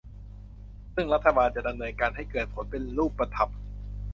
[0.93, 3.49] ซึ่งรัฐบาลจะดำเนินการให้เกิดผลเป็นรูปธรรม